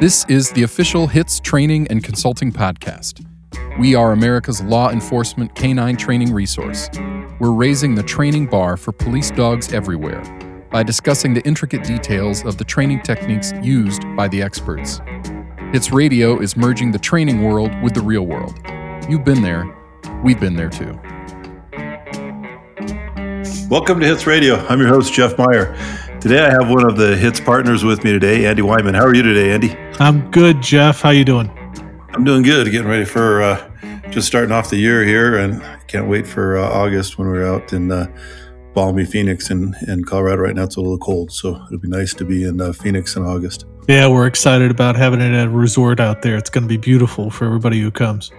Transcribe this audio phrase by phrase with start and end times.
[0.00, 3.22] This is the official HITS Training and Consulting Podcast.
[3.78, 6.88] We are America's law enforcement canine training resource.
[7.38, 10.22] We're raising the training bar for police dogs everywhere
[10.72, 15.02] by discussing the intricate details of the training techniques used by the experts.
[15.72, 18.58] HITS Radio is merging the training world with the real world.
[19.06, 19.66] You've been there,
[20.24, 20.98] we've been there too.
[23.68, 24.56] Welcome to Hits Radio.
[24.66, 25.76] I'm your host, Jeff Meyer.
[26.20, 28.94] Today I have one of the Hits partners with me today, Andy Wyman.
[28.94, 29.76] How are you today, Andy?
[30.00, 31.02] I'm good, Jeff.
[31.02, 31.50] How you doing?
[32.14, 32.70] I'm doing good.
[32.70, 33.70] Getting ready for uh,
[34.08, 37.74] just starting off the year here, and can't wait for uh, August when we're out
[37.74, 38.06] in uh,
[38.72, 40.40] balmy Phoenix in, in Colorado.
[40.40, 43.14] Right now it's a little cold, so it'll be nice to be in uh, Phoenix
[43.14, 43.66] in August.
[43.88, 46.36] Yeah, we're excited about having it at a resort out there.
[46.36, 48.32] It's going to be beautiful for everybody who comes.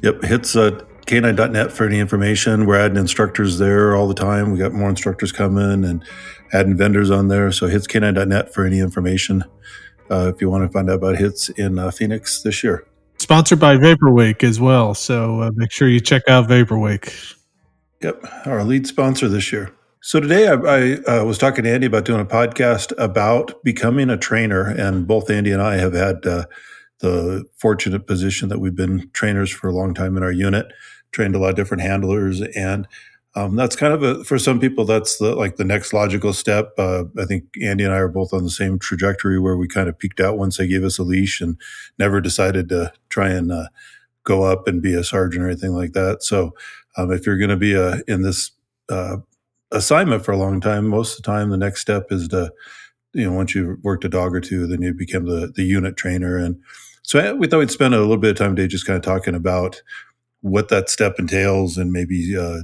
[0.00, 2.64] Yep, hits uh, canine.net for any information.
[2.64, 4.50] We're adding instructors there all the time.
[4.50, 6.02] We got more instructors coming and
[6.54, 7.52] adding vendors on there.
[7.52, 9.44] So hits canine.net for any information
[10.10, 12.86] uh, if you want to find out about hits in uh, Phoenix this year.
[13.18, 14.94] Sponsored by Vapor Wake as well.
[14.94, 17.14] So uh, make sure you check out Vapor Wake.
[18.02, 19.72] Yep, our lead sponsor this year.
[20.02, 24.10] So today I, I uh, was talking to Andy about doing a podcast about becoming
[24.10, 26.44] a trainer, and both Andy and I have had uh,
[26.98, 30.66] the fortunate position that we've been trainers for a long time in our unit,
[31.12, 32.86] trained a lot of different handlers, and
[33.36, 36.72] um, that's kind of a, for some people that's the, like the next logical step.
[36.78, 39.88] Uh, I think Andy and I are both on the same trajectory where we kind
[39.88, 41.58] of peaked out once they gave us a leash and
[41.98, 43.68] never decided to try and uh,
[44.22, 46.22] go up and be a sergeant or anything like that.
[46.22, 46.54] So
[46.96, 48.52] um, if you're going to be a, in this
[48.88, 49.16] uh,
[49.72, 52.52] assignment for a long time, most of the time the next step is to
[53.14, 55.96] you know once you've worked a dog or two, then you become the the unit
[55.96, 56.36] trainer.
[56.36, 56.60] And
[57.02, 59.34] so we thought we'd spend a little bit of time today just kind of talking
[59.34, 59.82] about
[60.40, 62.60] what that step entails and maybe uh,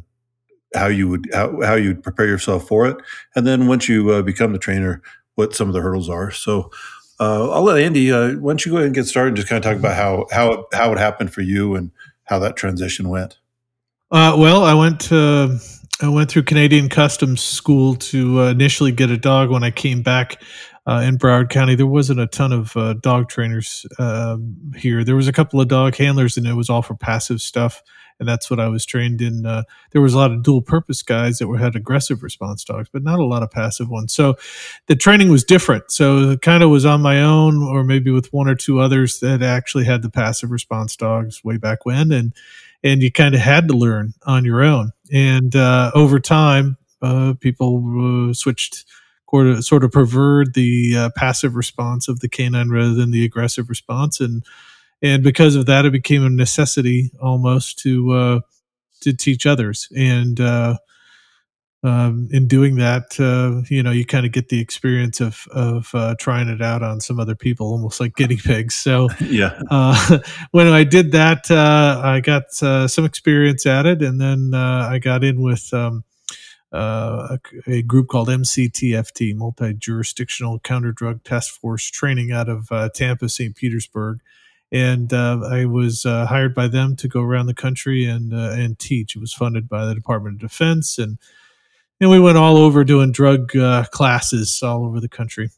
[0.75, 2.97] how you would how, how you'd prepare yourself for it.
[3.35, 5.03] And then once you uh, become the trainer
[5.35, 6.31] what some of the hurdles are.
[6.31, 6.71] So
[7.21, 9.49] uh, i'll let andy uh, why don't you go ahead and get started and just
[9.49, 11.91] kind of talk about how how it, how it happened for you and
[12.25, 13.39] how that transition went?
[14.11, 15.59] Uh, well i went to
[16.01, 20.03] i went through canadian customs school to uh, initially get a dog when i came
[20.03, 20.43] back
[20.87, 25.05] uh, in Broward County, there wasn't a ton of uh, dog trainers um, here.
[25.05, 27.83] There was a couple of dog handlers, and it was all for passive stuff
[28.21, 29.47] and that's what I was trained in.
[29.47, 32.89] Uh, there was a lot of dual purpose guys that were had aggressive response dogs,
[32.93, 34.15] but not a lot of passive ones.
[34.15, 34.37] So
[34.87, 35.91] the training was different.
[35.91, 39.19] So it kind of was on my own, or maybe with one or two others
[39.21, 42.33] that actually had the passive response dogs way back when, and
[42.83, 44.93] and you kind of had to learn on your own.
[45.13, 48.85] And uh, over time, uh, people uh, switched
[49.61, 54.21] sort of preferred the uh, passive response of the canine rather than the aggressive response
[54.21, 54.45] and
[55.03, 58.41] and because of that, it became a necessity almost to uh,
[59.01, 59.89] to teach others.
[59.97, 60.77] And uh,
[61.83, 65.91] um, in doing that, uh, you know, you kind of get the experience of of
[65.95, 68.75] uh, trying it out on some other people, almost like guinea pigs.
[68.75, 70.19] So, yeah, uh,
[70.51, 75.25] when I did that, uh, I got some experience at it, and then I got
[75.25, 75.73] in with.
[75.73, 76.05] Um,
[76.73, 77.37] uh,
[77.67, 82.89] a, a, group called MCTFT, Multi Jurisdictional Counter Drug Task Force Training, out of uh,
[82.91, 83.57] Tampa, St.
[83.57, 84.21] Petersburg,
[84.73, 88.53] and uh, I was uh, hired by them to go around the country and uh,
[88.53, 89.17] and teach.
[89.17, 91.19] It was funded by the Department of Defense, and
[92.01, 95.51] and we went all over doing drug uh, classes all over the country,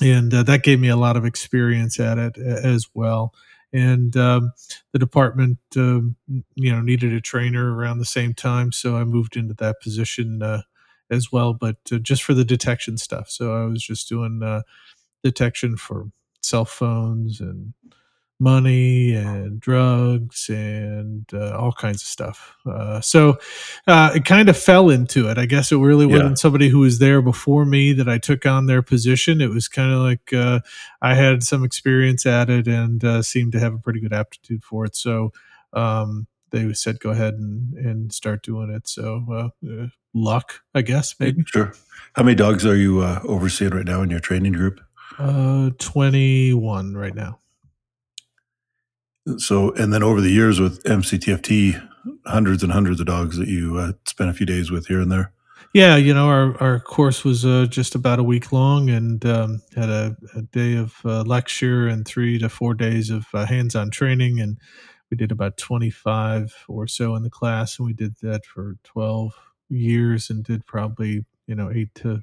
[0.00, 3.34] and uh, that gave me a lot of experience at it as well.
[3.70, 4.52] And um,
[4.92, 6.16] the department, um,
[6.54, 10.42] you know, needed a trainer around the same time, so I moved into that position
[10.42, 10.62] uh,
[11.10, 13.28] as well, but just for the detection stuff.
[13.28, 14.62] So I was just doing
[15.22, 16.06] detection for
[16.40, 17.74] cell phones and
[18.40, 22.56] money and drugs and uh, all kinds of stuff.
[22.64, 23.38] Uh, so
[23.86, 25.38] uh, it kind of fell into it.
[25.38, 28.66] I guess it really wasn't somebody who was there before me that I took on
[28.66, 29.40] their position.
[29.40, 30.60] It was kind of like uh,
[31.02, 34.62] I had some experience at it and uh, seemed to have a pretty good aptitude
[34.62, 34.94] for it.
[34.94, 35.32] So
[35.72, 38.86] um, they said, go ahead and, and start doing it.
[38.86, 41.42] So uh, luck, I guess, maybe.
[41.46, 41.72] Sure.
[42.14, 44.80] How many dogs are you overseeing right now in your training group?
[45.16, 47.40] 21 right now.
[49.36, 51.86] So, and then over the years with MCTFT,
[52.26, 55.10] hundreds and hundreds of dogs that you uh, spent a few days with here and
[55.10, 55.32] there.
[55.74, 59.62] Yeah, you know, our, our course was uh, just about a week long and um,
[59.76, 63.76] had a, a, day of uh, lecture and three to four days of uh, hands
[63.76, 64.40] on training.
[64.40, 64.58] And
[65.10, 67.78] we did about 25 or so in the class.
[67.78, 69.34] And we did that for 12
[69.68, 72.22] years and did probably, you know, eight to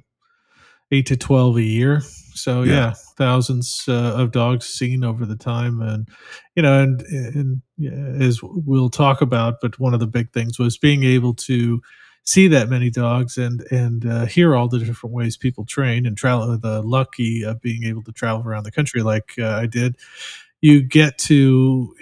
[0.90, 2.00] eight to 12 a year.
[2.34, 5.80] So yeah, yeah thousands uh, of dogs seen over the time.
[5.80, 6.08] And,
[6.54, 10.58] you know, and, and yeah, as we'll talk about, but one of the big things
[10.58, 11.80] was being able to
[12.24, 16.16] see that many dogs and and uh, hear all the different ways people train and
[16.16, 16.58] travel.
[16.58, 19.96] The lucky of being able to travel around the country like uh, I did,
[20.60, 21.94] you get to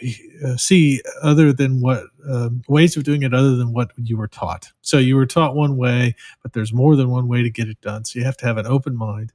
[0.45, 4.29] uh, see other than what um, ways of doing it other than what you were
[4.29, 4.73] taught.
[4.81, 7.81] So you were taught one way, but there's more than one way to get it
[7.81, 8.05] done.
[8.05, 9.33] So you have to have an open mind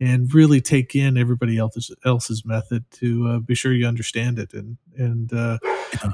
[0.00, 4.54] and really take in everybody else's else's method to uh, be sure you understand it
[4.54, 5.58] and and uh,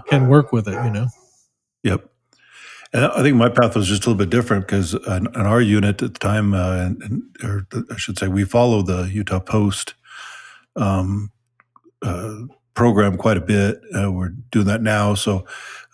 [0.08, 0.72] can work with it.
[0.84, 1.06] You know.
[1.84, 2.10] Yep.
[2.92, 5.60] And I think my path was just a little bit different because in, in our
[5.60, 9.94] unit at the time, uh, and, or I should say, we followed the Utah Post
[10.76, 11.30] um,
[12.74, 13.80] program quite a bit.
[13.92, 15.14] Uh, we're doing that now.
[15.14, 15.46] So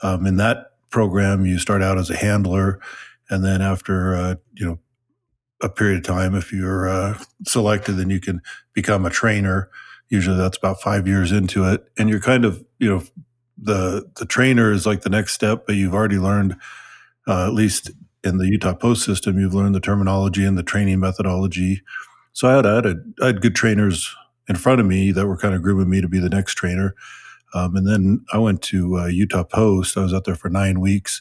[0.03, 2.81] um, in that program, you start out as a handler,
[3.31, 4.79] and then after uh, you know
[5.63, 8.43] a period of time, if you're uh, selected, then you can
[8.75, 9.71] become a trainer.
[10.09, 13.03] Usually, that's about five years into it, and you're kind of you know
[13.57, 16.57] the the trainer is like the next step, but you've already learned
[17.27, 17.91] uh, at least
[18.25, 21.83] in the Utah Post system, you've learned the terminology and the training methodology.
[22.33, 24.15] So I had I had, a, I had good trainers
[24.49, 26.95] in front of me that were kind of grooming me to be the next trainer.
[27.55, 29.97] Um, and then I went to uh, Utah Post.
[29.97, 31.21] I was out there for nine weeks,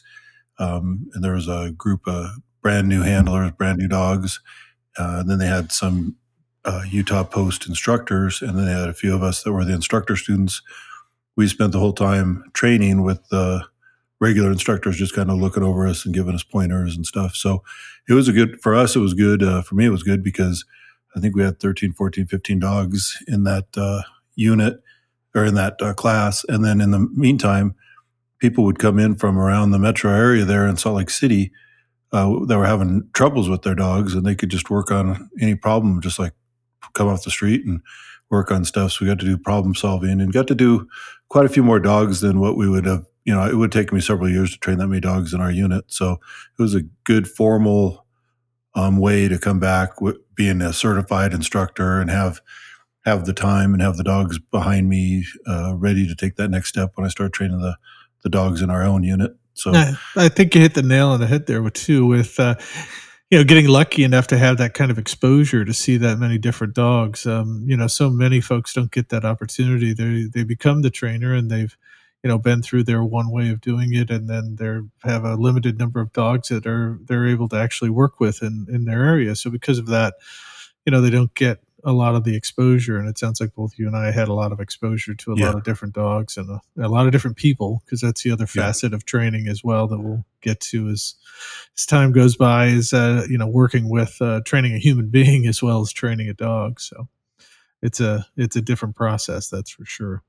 [0.58, 2.26] um, and there was a group of
[2.62, 4.40] brand new handlers, brand new dogs.
[4.98, 6.16] Uh, and then they had some
[6.64, 9.74] uh, Utah Post instructors, and then they had a few of us that were the
[9.74, 10.62] instructor students.
[11.36, 13.64] We spent the whole time training with the
[14.20, 17.34] regular instructors, just kind of looking over us and giving us pointers and stuff.
[17.34, 17.62] So
[18.08, 18.94] it was a good for us.
[18.94, 19.86] It was good uh, for me.
[19.86, 20.64] It was good because
[21.16, 24.02] I think we had 13, 14, 15 dogs in that uh,
[24.34, 24.82] unit
[25.34, 26.44] or in that uh, class.
[26.48, 27.74] And then in the meantime,
[28.38, 31.52] people would come in from around the metro area there in Salt Lake City
[32.12, 35.54] uh, that were having troubles with their dogs, and they could just work on any
[35.54, 36.32] problem, just like
[36.92, 37.80] come off the street and
[38.30, 38.92] work on stuff.
[38.92, 40.88] So we got to do problem solving and got to do
[41.28, 43.06] quite a few more dogs than what we would have.
[43.24, 45.50] You know, it would take me several years to train that many dogs in our
[45.50, 45.84] unit.
[45.86, 46.12] So
[46.58, 48.01] it was a good formal
[48.74, 49.90] um, way to come back
[50.34, 52.40] being a certified instructor and have
[53.04, 56.68] have the time and have the dogs behind me uh, ready to take that next
[56.68, 57.76] step when I start training the
[58.22, 59.32] the dogs in our own unit.
[59.54, 62.38] So I, I think you hit the nail on the head there with too with
[62.38, 62.54] uh,
[63.30, 66.38] you know getting lucky enough to have that kind of exposure to see that many
[66.38, 67.26] different dogs.
[67.26, 69.92] Um, you know, so many folks don't get that opportunity.
[69.92, 71.76] They they become the trainer and they've
[72.22, 75.34] you know been through their one way of doing it and then they have a
[75.34, 79.04] limited number of dogs that are they're able to actually work with in in their
[79.04, 80.14] area so because of that
[80.86, 83.76] you know they don't get a lot of the exposure and it sounds like both
[83.76, 85.46] you and i had a lot of exposure to a yeah.
[85.46, 88.46] lot of different dogs and a, a lot of different people because that's the other
[88.46, 88.96] facet yeah.
[88.96, 91.16] of training as well that we'll get to as
[91.76, 95.46] as time goes by is uh, you know working with uh, training a human being
[95.46, 97.08] as well as training a dog so
[97.82, 100.22] it's a it's a different process that's for sure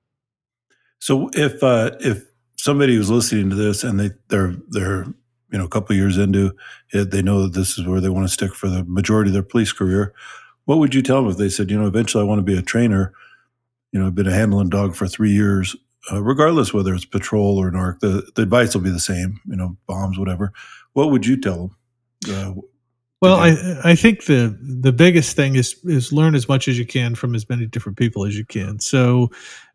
[1.03, 2.23] so if uh, if
[2.57, 5.03] somebody was listening to this and they they're they're
[5.51, 6.55] you know a couple years into
[6.93, 9.33] it, they know that this is where they want to stick for the majority of
[9.33, 10.13] their police career.
[10.63, 12.57] What would you tell them if they said, you know, eventually I want to be
[12.57, 13.13] a trainer?
[13.91, 15.75] You know, I've been a handling dog for three years.
[16.09, 19.41] Uh, regardless whether it's patrol or narc, the, the advice will be the same.
[19.45, 20.53] You know, bombs, whatever.
[20.93, 21.75] What would you tell
[22.25, 22.37] them?
[22.57, 22.61] Uh,
[23.23, 23.55] well, I
[23.85, 27.35] I think the the biggest thing is is learn as much as you can from
[27.35, 28.79] as many different people as you can.
[28.81, 29.31] So,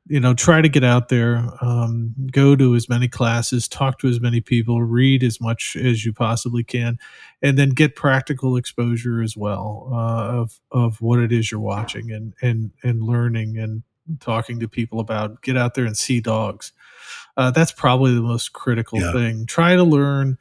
[0.09, 4.09] you know, try to get out there, um, go to as many classes, talk to
[4.09, 6.99] as many people, read as much as you possibly can,
[7.43, 12.11] and then get practical exposure as well uh, of of what it is you're watching
[12.11, 13.83] and and and learning and
[14.21, 15.43] talking to people about.
[15.43, 16.73] Get out there and see dogs.
[17.37, 19.13] Uh, that's probably the most critical yeah.
[19.13, 19.47] thing.
[19.47, 20.39] Try to learn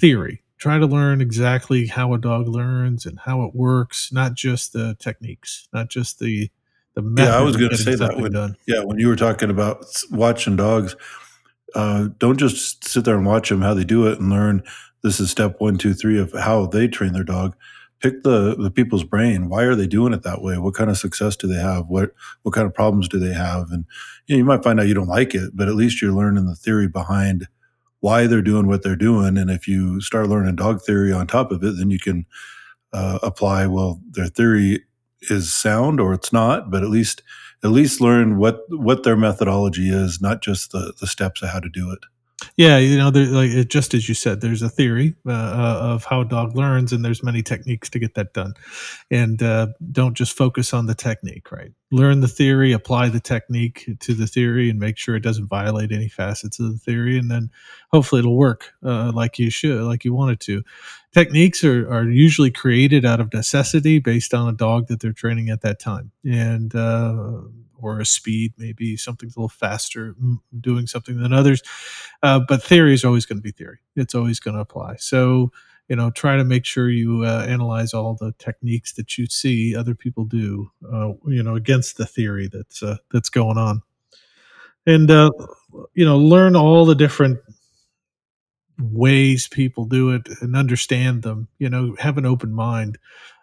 [0.00, 4.72] theory try to learn exactly how a dog learns and how it works, not just
[4.72, 6.50] the techniques, not just the.
[6.96, 8.56] Yeah, I was going to say that when done.
[8.66, 10.94] yeah when you were talking about watching dogs,
[11.74, 14.62] uh, don't just sit there and watch them how they do it and learn.
[15.02, 17.56] This is step one, two, three of how they train their dog.
[18.00, 19.48] Pick the the people's brain.
[19.48, 20.58] Why are they doing it that way?
[20.58, 21.88] What kind of success do they have?
[21.88, 22.10] What
[22.42, 23.70] what kind of problems do they have?
[23.70, 23.86] And
[24.26, 26.46] you, know, you might find out you don't like it, but at least you're learning
[26.46, 27.48] the theory behind
[28.00, 29.38] why they're doing what they're doing.
[29.38, 32.26] And if you start learning dog theory on top of it, then you can
[32.92, 33.66] uh, apply.
[33.66, 34.84] Well, their theory
[35.30, 37.22] is sound or it's not, but at least
[37.64, 41.60] at least learn what what their methodology is, not just the the steps of how
[41.60, 42.00] to do it.
[42.58, 46.20] Yeah, you know, like just as you said, there's a theory uh, uh, of how
[46.20, 48.52] a dog learns, and there's many techniques to get that done.
[49.10, 51.72] And uh, don't just focus on the technique, right?
[51.90, 55.92] Learn the theory, apply the technique to the theory, and make sure it doesn't violate
[55.92, 57.50] any facets of the theory, and then
[57.90, 60.62] hopefully it'll work uh, like you should, like you want it to.
[61.14, 65.48] Techniques are, are usually created out of necessity based on a dog that they're training
[65.48, 67.40] at that time, and uh,
[67.82, 70.14] or a speed, maybe something's a little faster
[70.60, 71.62] doing something than others.
[72.22, 73.78] Uh, but theory is always going to be theory.
[73.96, 74.96] It's always going to apply.
[74.96, 75.52] So,
[75.88, 79.76] you know, try to make sure you uh, analyze all the techniques that you see
[79.76, 83.82] other people do, uh, you know, against the theory that's uh, that's going on,
[84.86, 85.30] and uh,
[85.94, 87.38] you know, learn all the different
[88.80, 91.48] ways people do it and understand them.
[91.58, 92.98] You know, have an open mind.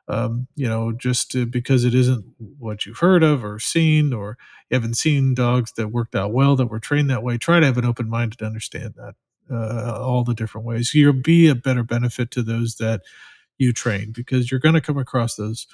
[0.10, 2.26] Um, you know, just to, because it isn't
[2.58, 4.38] what you've heard of or seen, or
[4.70, 7.38] you haven't seen dogs that worked out well that were trained that way.
[7.38, 9.14] Try to have an open mind to understand that
[9.52, 10.94] uh, all the different ways.
[10.96, 13.02] You'll be a better benefit to those that
[13.60, 15.68] you train because you're going to come across those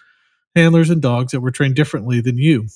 [0.56, 2.68] handlers and dogs that were trained differently than you.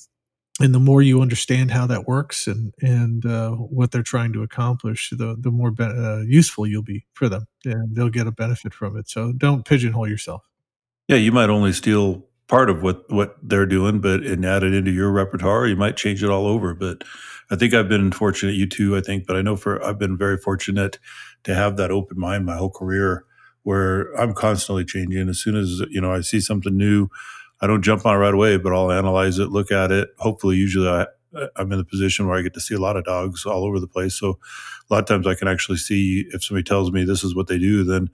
[0.62, 4.44] And the more you understand how that works and and uh, what they're trying to
[4.44, 8.32] accomplish, the the more be- uh, useful you'll be for them, and they'll get a
[8.32, 9.10] benefit from it.
[9.10, 10.49] So don't pigeonhole yourself.
[11.10, 14.76] Yeah, you might only steal part of what what they're doing, but and add it
[14.76, 15.68] into your repertoire.
[15.68, 16.76] You might change it all over.
[16.76, 17.04] But
[17.52, 18.56] I think I've been fortunate.
[18.56, 19.28] You too, I think.
[19.28, 21.00] But I know for I've been very fortunate
[21.46, 23.26] to have that open mind my whole career,
[23.64, 25.30] where I'm constantly changing.
[25.30, 27.10] As soon as you know I see something new,
[27.62, 30.10] I don't jump on it right away, but I'll analyze it, look at it.
[30.20, 31.08] Hopefully, usually I,
[31.58, 33.80] I'm in the position where I get to see a lot of dogs all over
[33.82, 34.16] the place.
[34.20, 34.40] So
[34.90, 37.48] a lot of times I can actually see if somebody tells me this is what
[37.48, 38.10] they do, then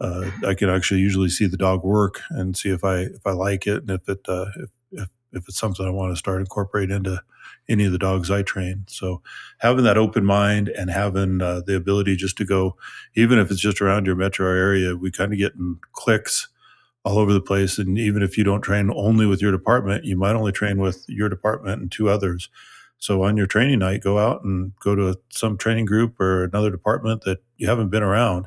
[0.00, 3.32] uh, I can actually usually see the dog work and see if I if I
[3.32, 6.40] like it and if it uh, if, if if it's something I want to start
[6.40, 7.22] incorporate into
[7.68, 8.84] any of the dogs I train.
[8.88, 9.22] So
[9.58, 12.76] having that open mind and having uh, the ability just to go,
[13.14, 16.48] even if it's just around your metro area, we kind of get in clicks
[17.04, 17.78] all over the place.
[17.78, 21.04] And even if you don't train only with your department, you might only train with
[21.08, 22.48] your department and two others.
[22.98, 26.70] So on your training night, go out and go to some training group or another
[26.70, 28.46] department that you haven't been around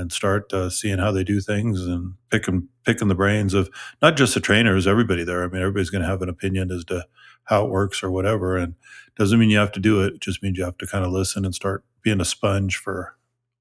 [0.00, 4.16] and start uh, seeing how they do things and picking picking the brains of not
[4.16, 5.44] just the trainers, everybody there.
[5.44, 7.06] I mean, everybody's going to have an opinion as to
[7.44, 8.74] how it works or whatever, and
[9.16, 10.14] doesn't mean you have to do it.
[10.14, 13.16] It just means you have to kind of listen and start being a sponge for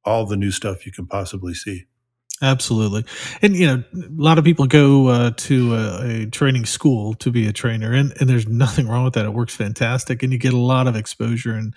[0.05, 1.85] all the new stuff you can possibly see.
[2.41, 3.03] Absolutely,
[3.41, 7.31] and you know, a lot of people go uh, to a, a, training school to
[7.31, 9.25] be a trainer, and, and there's nothing wrong with that.
[9.25, 11.73] It works fantastic, and you get a lot of exposure, and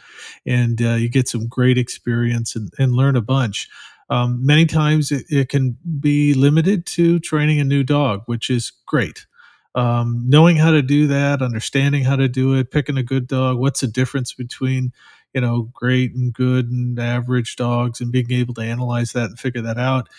[0.47, 3.69] and uh, you get some great experience and, and learn a bunch.
[4.13, 8.71] Um, many times it, it, can be limited to training a new dog, which is
[8.85, 9.25] great.
[9.75, 13.57] Um, knowing how to do that, understanding how to do it, picking a good dog,
[13.57, 14.93] what's the difference between
[15.33, 19.41] you know great and good and average dogs, and being able to analyze that and
[19.41, 20.11] figure that out.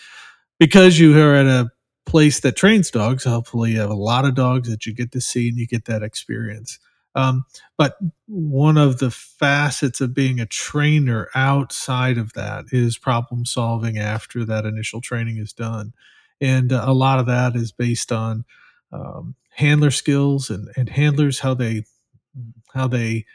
[0.58, 1.70] Because you are at a
[2.04, 5.20] place that trains dogs, hopefully you have a lot of dogs that you get to
[5.20, 6.80] see and you get that experience.
[7.14, 7.44] Um,
[7.76, 13.98] but one of the facets of being a trainer outside of that is problem solving
[13.98, 15.92] after that initial training is done.
[16.40, 18.44] And uh, a lot of that is based on
[18.92, 21.84] um, handler skills and, and handlers, how they,
[22.74, 23.26] how they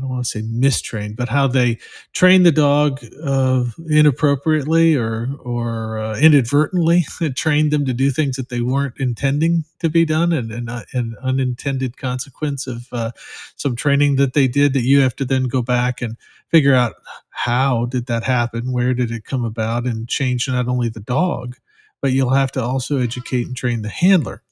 [0.00, 1.78] I don't want to say mistrained, but how they
[2.14, 7.04] train the dog uh, inappropriately or or uh, inadvertently
[7.36, 10.84] trained them to do things that they weren't intending to be done, and, and uh,
[10.94, 13.10] an unintended consequence of uh,
[13.56, 16.16] some training that they did that you have to then go back and
[16.48, 16.94] figure out
[17.28, 21.56] how did that happen, where did it come about, and change not only the dog,
[22.00, 24.42] but you'll have to also educate and train the handler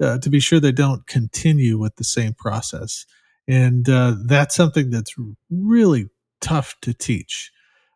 [0.00, 3.06] uh, to be sure they don't continue with the same process
[3.48, 5.14] and uh, that's something that's
[5.50, 6.08] really
[6.40, 7.52] tough to teach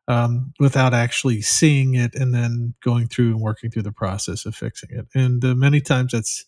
[0.08, 4.54] um, without actually seeing it and then going through and working through the process of
[4.54, 5.06] fixing it.
[5.14, 6.44] And uh, many times that's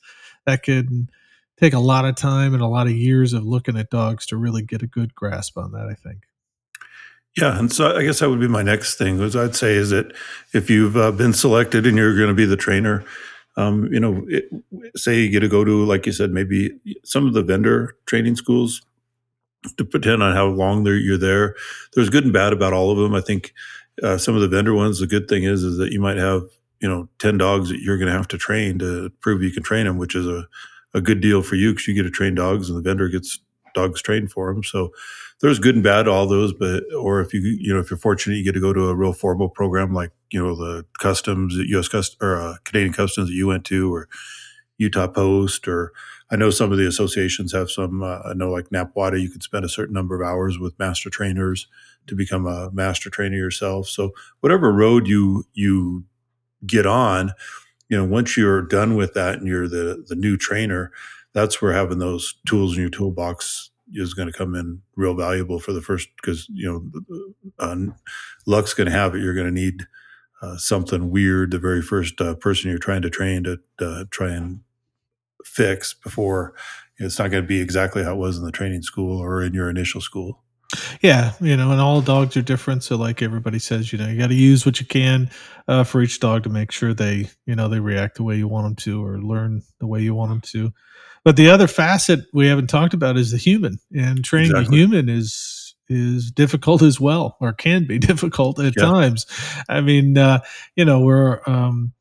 [0.46, 1.10] that could
[1.60, 4.36] take a lot of time and a lot of years of looking at dogs to
[4.36, 5.86] really get a good grasp on that.
[5.88, 6.24] I think.
[7.36, 9.18] Yeah, and so I guess that would be my next thing.
[9.18, 10.12] Was I'd say is that
[10.52, 13.04] if you've uh, been selected and you're going to be the trainer,
[13.56, 14.50] um, you know, it,
[14.96, 18.36] say you get to go to, like you said, maybe some of the vendor training
[18.36, 18.82] schools
[19.76, 21.54] depend on how long you're there.
[21.94, 23.14] There's good and bad about all of them.
[23.14, 23.52] I think
[24.02, 26.42] uh, some of the vendor ones, the good thing is is that you might have
[26.80, 29.62] you know ten dogs that you're going to have to train to prove you can
[29.62, 30.46] train them, which is a
[30.94, 33.38] a good deal for you because you get to train dogs and the vendor gets
[33.74, 34.62] dogs trained for them.
[34.62, 34.90] So
[35.40, 37.98] there's good and bad to all those, but or if you you know if you're
[37.98, 41.54] fortunate, you get to go to a real formal program like you know the customs,
[41.56, 41.88] U.S.
[41.88, 44.08] Customs or uh, Canadian Customs that you went to, or
[44.78, 45.92] Utah Post, or
[46.32, 48.02] I know some of the associations have some.
[48.02, 51.10] Uh, I know like NAPWDA, you can spend a certain number of hours with master
[51.10, 51.66] trainers
[52.06, 53.86] to become a master trainer yourself.
[53.86, 56.04] So whatever road you you
[56.66, 57.32] get on,
[57.90, 60.90] you know, once you're done with that and you're the the new trainer,
[61.34, 65.58] that's where having those tools in your toolbox is going to come in real valuable
[65.60, 67.24] for the first because you know
[67.58, 67.76] uh,
[68.46, 69.20] luck's going to have it.
[69.20, 69.86] You're going to need
[70.40, 74.30] uh, something weird the very first uh, person you're trying to train to uh, try
[74.30, 74.60] and
[75.44, 76.54] fix before
[76.98, 79.54] it's not going to be exactly how it was in the training school or in
[79.54, 80.42] your initial school.
[81.02, 82.82] Yeah, you know, and all dogs are different.
[82.82, 85.30] So, like everybody says, you know, you got to use what you can
[85.68, 88.48] uh, for each dog to make sure they, you know, they react the way you
[88.48, 90.72] want them to or learn the way you want them to.
[91.24, 94.70] But the other facet we haven't talked about is the human, and training exactly.
[94.70, 98.82] the human is is difficult as well, or can be difficult at yeah.
[98.82, 99.26] times.
[99.68, 100.40] I mean, uh,
[100.74, 101.92] you know, we're um,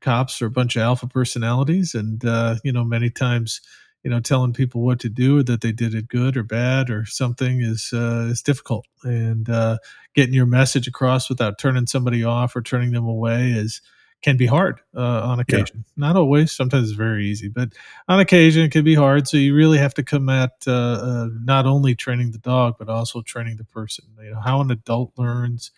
[0.00, 3.60] cops are a bunch of alpha personalities, and uh, you know, many times
[4.02, 6.90] you know telling people what to do or that they did it good or bad
[6.90, 8.86] or something is uh, is difficult.
[9.02, 9.78] And uh,
[10.14, 13.80] getting your message across without turning somebody off or turning them away is
[14.22, 15.84] can be hard uh, on occasion.
[15.96, 16.06] Yeah.
[16.08, 17.74] not always sometimes it's very easy but
[18.08, 19.28] on occasion it can be hard.
[19.28, 22.88] So you really have to come at uh, uh, not only training the dog but
[22.88, 24.06] also training the person.
[24.22, 25.72] You know how an adult learns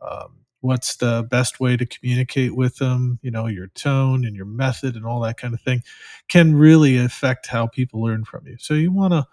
[0.00, 4.46] um, what's the best way to communicate with them you know your tone and your
[4.46, 5.82] method and all that kind of thing
[6.28, 8.56] can really affect how people learn from you.
[8.58, 9.26] So you want to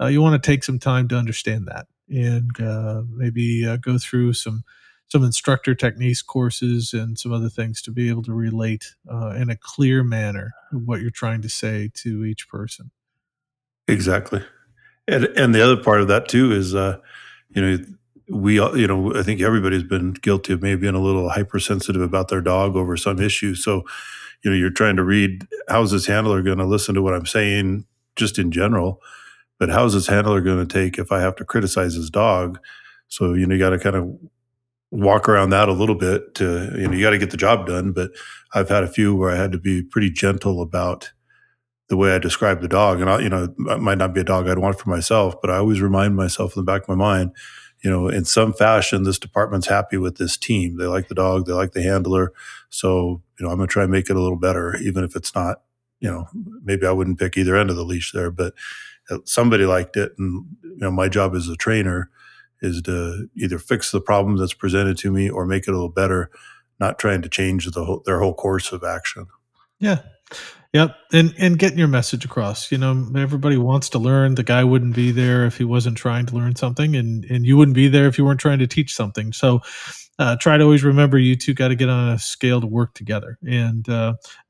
[0.00, 3.98] uh, you want to take some time to understand that and uh, maybe uh, go
[3.98, 4.64] through some
[5.08, 9.48] some instructor techniques courses and some other things to be able to relate uh, in
[9.48, 12.90] a clear manner what you're trying to say to each person.
[13.88, 14.44] Exactly.
[15.08, 16.98] And and the other part of that too is uh,
[17.48, 17.84] you know
[18.28, 22.02] we uh, you know i think everybody's been guilty of maybe being a little hypersensitive
[22.02, 23.54] about their dog over some issue.
[23.54, 23.82] So
[24.42, 27.26] you know you're trying to read how's this handler going to listen to what i'm
[27.26, 29.00] saying just in general?
[29.58, 32.58] But how's this handler going to take if i have to criticize his dog?
[33.08, 34.18] So you know you got to kind of
[34.90, 37.66] walk around that a little bit to you know you got to get the job
[37.66, 37.92] done.
[37.92, 38.12] But
[38.54, 41.12] i've had a few where i had to be pretty gentle about
[41.88, 43.00] the way i describe the dog.
[43.00, 45.50] And i you know it might not be a dog i'd want for myself but
[45.50, 47.32] i always remind myself in the back of my mind
[47.82, 50.76] you know, in some fashion, this department's happy with this team.
[50.76, 52.32] They like the dog, they like the handler.
[52.68, 55.14] So, you know, I'm going to try and make it a little better, even if
[55.14, 55.62] it's not,
[56.00, 56.28] you know,
[56.64, 58.54] maybe I wouldn't pick either end of the leash there, but
[59.10, 60.12] uh, somebody liked it.
[60.18, 62.10] And, you know, my job as a trainer
[62.62, 65.88] is to either fix the problem that's presented to me or make it a little
[65.88, 66.30] better,
[66.80, 69.26] not trying to change the whole, their whole course of action.
[69.78, 70.00] Yeah.
[70.76, 72.70] Yep, and and getting your message across.
[72.70, 74.34] You know, everybody wants to learn.
[74.34, 77.56] The guy wouldn't be there if he wasn't trying to learn something, and and you
[77.56, 79.32] wouldn't be there if you weren't trying to teach something.
[79.32, 79.60] So,
[80.18, 82.92] uh, try to always remember you two got to get on a scale to work
[82.92, 83.38] together.
[83.42, 83.88] And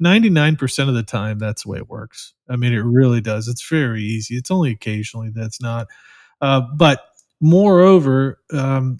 [0.00, 2.34] ninety nine percent of the time, that's the way it works.
[2.50, 3.46] I mean, it really does.
[3.46, 4.34] It's very easy.
[4.34, 5.86] It's only occasionally that's not.
[6.40, 7.02] Uh, but
[7.40, 8.98] moreover, um,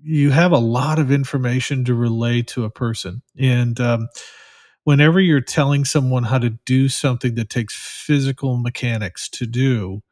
[0.00, 4.08] you have a lot of information to relay to a person, and um,
[4.84, 10.02] whenever you're telling someone how to do something that takes physical mechanics to do,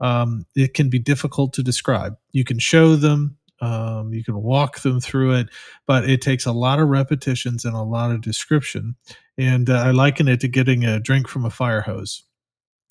[0.00, 2.16] um, it can be difficult to describe.
[2.32, 5.48] You can show them, um, you can walk them through it,
[5.86, 8.96] but it takes a lot of repetitions and a lot of description.
[9.36, 12.22] And uh, I liken it to getting a drink from a fire hose.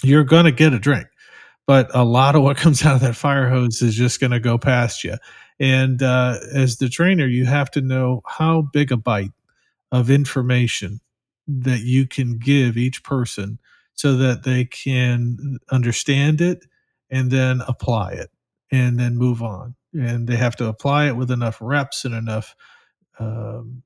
[0.04, 1.08] You're going to get a drink,
[1.66, 4.40] but a lot of what comes out of that fire hose is just going to
[4.40, 5.16] go past you.
[5.60, 9.32] And uh, as the trainer, you have to know how big a bite
[9.92, 11.02] of information
[11.50, 13.60] that you can give each person
[13.94, 16.66] so that they can understand it
[17.10, 18.30] and then apply it
[18.72, 19.76] and then move on.
[19.94, 22.56] And they have to apply it with enough reps and enough
[23.20, 23.84] um,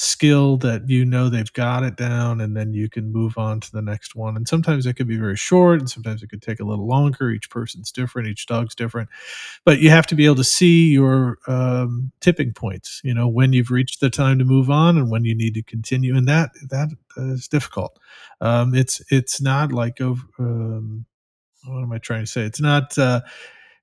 [0.00, 3.70] skill that you know they've got it down and then you can move on to
[3.70, 4.34] the next one.
[4.34, 7.30] And sometimes it could be very short and sometimes it could take a little longer.
[7.30, 9.10] Each person's different each dog's different.
[9.66, 13.52] But you have to be able to see your um, tipping points you know when
[13.52, 16.50] you've reached the time to move on and when you need to continue and that
[16.70, 17.98] that is difficult.
[18.40, 21.04] Um, it's it's not like um,
[21.66, 22.42] what am i trying to say?
[22.42, 23.20] It's not uh,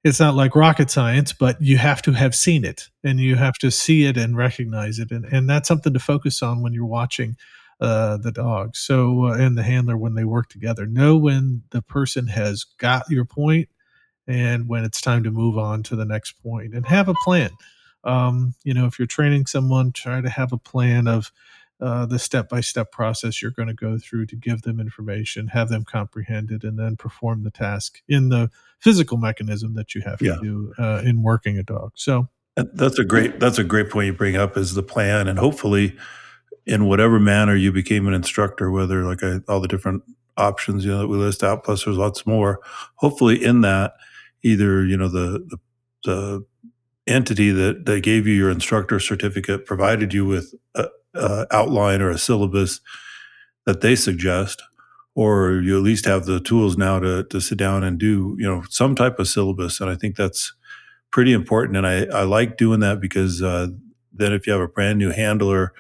[0.08, 3.56] it's not like rocket science, but you have to have seen it and you have
[3.60, 5.12] to see it and recognize it.
[5.12, 7.36] And, and that's something to focus on when you're watching
[7.80, 8.76] uh, the dog.
[8.76, 10.86] So, uh, and the handler when they work together.
[10.86, 13.70] Know when the person has got your point
[14.28, 17.52] and when it's time to move on to the next point and have a plan.
[18.04, 21.32] Um, you know, if you're training someone, try to have a plan of,
[21.80, 25.48] uh, the step by step process you're going to go through to give them information,
[25.48, 30.02] have them comprehend it, and then perform the task in the physical mechanism that you
[30.02, 30.36] have yeah.
[30.36, 31.92] to do uh, in working a dog.
[31.96, 35.38] So that's a great that's a great point you bring up is the plan, and
[35.38, 35.96] hopefully,
[36.66, 40.04] in whatever manner you became an instructor, whether like I, all the different
[40.36, 42.60] options you know that we list out, plus there's lots more.
[42.96, 43.94] Hopefully, in that
[44.42, 45.58] either you know the the,
[46.04, 46.46] the
[47.08, 50.88] entity that, that gave you your instructor certificate provided you with a,
[51.18, 52.80] uh, outline or a syllabus
[53.66, 54.64] that they suggest,
[55.16, 58.48] or you at least have the tools now to to sit down and do you
[58.48, 59.82] know some type of syllabus.
[59.82, 60.54] And I think that's
[61.12, 61.78] pretty important.
[61.78, 63.68] And I I like doing that because uh,
[64.14, 65.74] then if you have a brand new handler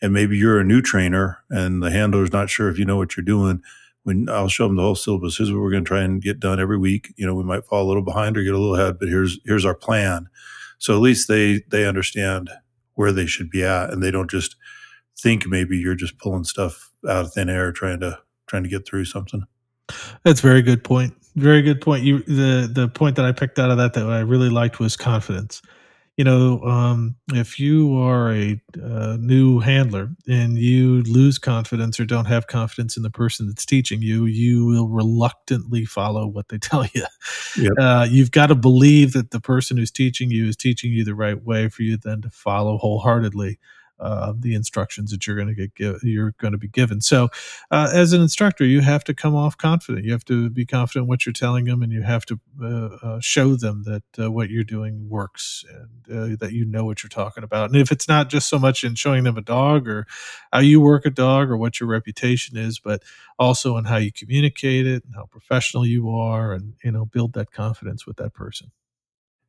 [0.00, 3.16] and maybe you're a new trainer and the handler's not sure if you know what
[3.16, 3.62] you're doing,
[4.04, 5.36] when I'll show them the whole syllabus.
[5.36, 7.12] Here's what we're going to try and get done every week.
[7.16, 9.38] You know, we might fall a little behind or get a little ahead, but here's
[9.44, 10.28] here's our plan.
[10.78, 12.50] So at least they they understand
[12.94, 14.56] where they should be at, and they don't just
[15.18, 18.86] think maybe you're just pulling stuff out of thin air trying to trying to get
[18.86, 19.44] through something.
[20.24, 21.14] That's very good point.
[21.36, 22.04] Very good point.
[22.04, 24.96] You the the point that I picked out of that that I really liked was
[24.96, 25.62] confidence
[26.16, 32.04] you know, um, if you are a uh, new handler and you lose confidence or
[32.04, 36.58] don't have confidence in the person that's teaching you, you will reluctantly follow what they
[36.60, 37.04] tell you.
[37.56, 37.72] Yep.
[37.78, 41.14] Uh, you've got to believe that the person who's teaching you is teaching you the
[41.14, 43.58] right way for you then to follow wholeheartedly
[44.02, 47.00] uh, the instructions that you're going to get give, you're going to be given.
[47.00, 47.28] So,
[47.70, 50.04] uh, as an instructor, you have to come off confident.
[50.04, 52.66] You have to be confident in what you're telling them, and you have to uh,
[53.02, 57.02] uh show them that uh, what you're doing works and uh, that you know what
[57.02, 57.70] you're talking about.
[57.70, 60.06] And if it's not just so much in showing them a dog or
[60.52, 63.04] how you work a dog or what your reputation is, but
[63.38, 67.34] also in how you communicate it and how professional you are, and you know, build
[67.34, 68.72] that confidence with that person.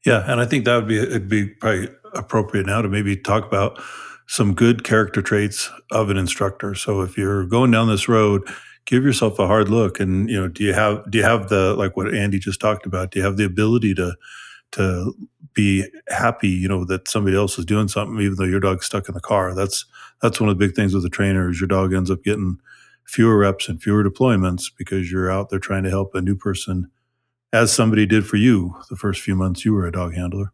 [0.06, 3.46] Yeah, and I think that would be it'd be probably appropriate now to maybe talk
[3.46, 3.82] about
[4.28, 6.76] some good character traits of an instructor.
[6.76, 8.48] So if you're going down this road,
[8.86, 11.74] give yourself a hard look and you know do you have do you have the
[11.76, 14.14] like what Andy just talked about do you have the ability to
[14.74, 15.14] to
[15.54, 19.08] be happy you know that somebody else is doing something even though your dog's stuck
[19.08, 19.86] in the car that's
[20.22, 22.58] that's one of the big things with a trainer is your dog ends up getting
[23.06, 26.90] fewer reps and fewer deployments because you're out there trying to help a new person
[27.54, 30.52] as somebody did for you the first few months you were a dog handler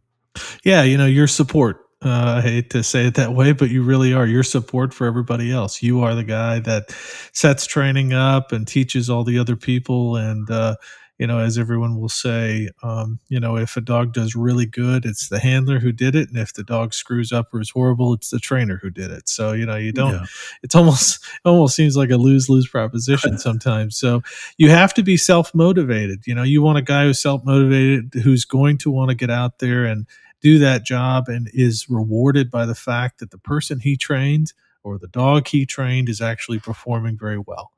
[0.64, 3.82] yeah you know your support uh, I hate to say it that way, but you
[3.82, 4.24] really are.
[4.24, 5.82] Your support for everybody else.
[5.82, 6.90] You are the guy that
[7.34, 10.16] sets training up and teaches all the other people.
[10.16, 10.76] And, uh,
[11.20, 15.04] you know, as everyone will say, um, you know, if a dog does really good,
[15.04, 16.30] it's the handler who did it.
[16.30, 19.28] And if the dog screws up or is horrible, it's the trainer who did it.
[19.28, 20.24] So, you know, you don't, yeah.
[20.62, 23.98] it's almost, almost seems like a lose lose proposition sometimes.
[23.98, 24.22] So
[24.56, 26.26] you have to be self motivated.
[26.26, 29.28] You know, you want a guy who's self motivated, who's going to want to get
[29.28, 30.06] out there and,
[30.40, 34.98] do that job and is rewarded by the fact that the person he trained or
[34.98, 37.72] the dog he trained is actually performing very well.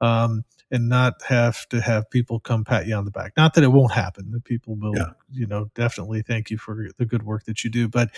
[0.00, 3.32] Um, and not have to have people come pat you on the back.
[3.36, 4.30] Not that it won't happen.
[4.32, 5.10] That people will, yeah.
[5.30, 7.88] you know, definitely thank you for the good work that you do.
[7.88, 8.10] But,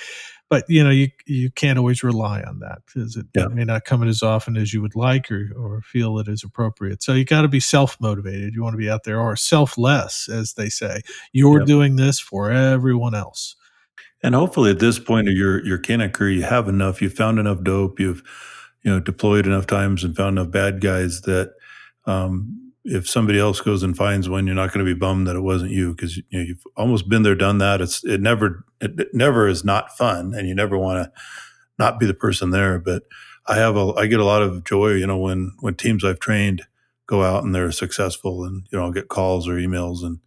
[0.48, 3.46] but you know, you you can't always rely on that because it, yeah.
[3.46, 6.28] it, may not come in as often as you would like or or feel it
[6.28, 7.02] is appropriate.
[7.02, 8.54] So you got to be self motivated.
[8.54, 11.02] You want to be out there or selfless, as they say.
[11.32, 11.66] You're yep.
[11.66, 13.56] doing this for everyone else.
[14.22, 17.38] And hopefully at this point of your your canine career, you have enough, you've found
[17.38, 18.22] enough dope, you've
[18.82, 21.55] you know deployed enough times and found enough bad guys that
[22.06, 25.36] um, if somebody else goes and finds one, you're not going to be bummed that
[25.36, 27.80] it wasn't you because you know you've almost been there, done that.
[27.80, 31.12] It's it never it, it never is not fun, and you never want to
[31.78, 32.78] not be the person there.
[32.78, 33.02] But
[33.46, 36.20] I have a I get a lot of joy, you know, when when teams I've
[36.20, 36.62] trained
[37.06, 40.20] go out and they're successful, and you know I'll get calls or emails and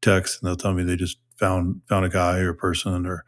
[0.00, 3.24] texts, and they'll tell me they just found found a guy or person or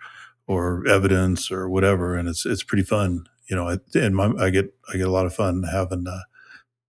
[0.46, 3.26] or evidence or whatever, and it's it's pretty fun.
[3.50, 6.20] You know, I, and my, I get I get a lot of fun having uh,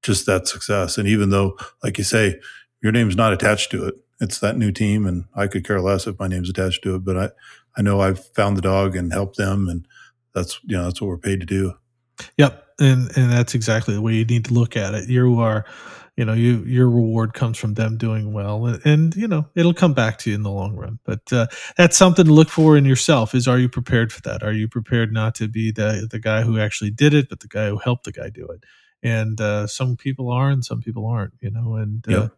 [0.01, 0.97] just that success.
[0.97, 2.39] And even though, like you say,
[2.81, 6.07] your name's not attached to it, it's that new team, and I could care less
[6.07, 7.05] if my name's attached to it.
[7.05, 7.29] But I
[7.77, 9.85] I know I've found the dog and helped them, and
[10.33, 11.73] that's you know that's what we're paid to do.
[12.37, 15.09] Yep, and and that's exactly the way you need to look at it.
[15.09, 15.65] You are
[16.19, 19.73] you know you your reward comes from them doing well and, and you know it'll
[19.73, 22.75] come back to you in the long run but uh, that's something to look for
[22.75, 26.09] in yourself is are you prepared for that are you prepared not to be the
[26.11, 28.65] the guy who actually did it but the guy who helped the guy do it
[29.03, 32.29] and uh, some people are and some people aren't you know and uh,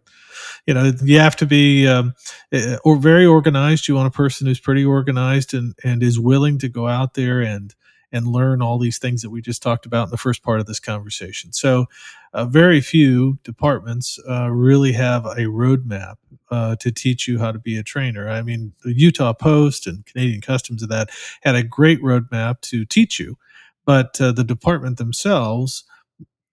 [0.66, 2.14] you know you have to be um,
[2.52, 6.58] eh, or very organized you want a person who's pretty organized and and is willing
[6.60, 7.76] to go out there and
[8.12, 10.66] and learn all these things that we just talked about in the first part of
[10.66, 11.54] this conversation.
[11.54, 11.86] So,
[12.34, 16.16] uh, very few departments uh, really have a roadmap
[16.50, 18.30] uh, to teach you how to be a trainer.
[18.30, 21.10] I mean, the Utah Post and Canadian Customs of that
[21.42, 23.38] had a great roadmap to teach you,
[23.86, 25.84] but uh, the department themselves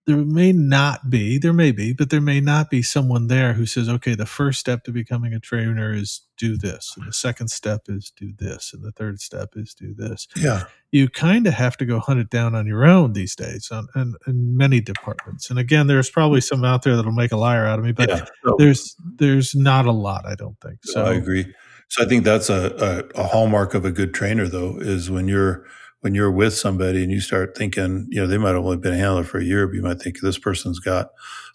[0.08, 3.66] there may not be, there may be, but there may not be someone there who
[3.66, 7.48] says, okay, the first step to becoming a trainer is do this, and the second
[7.48, 10.26] step is do this, and the third step is do this.
[10.34, 10.62] Yeah.
[10.92, 13.86] You kind of have to go hunt it down on your own these days on,
[13.94, 15.50] in, in many departments.
[15.50, 18.08] And again, there's probably some out there that'll make a liar out of me, but
[18.08, 20.78] yeah, so, there's there's not a lot, I don't think.
[20.84, 21.52] So I agree.
[21.88, 25.28] So I think that's a, a, a hallmark of a good trainer, though, is when
[25.28, 25.66] you're
[26.00, 28.94] when you're with somebody and you start thinking, you know, they might have only been
[28.94, 31.10] a handler for a year, but you might think this person's got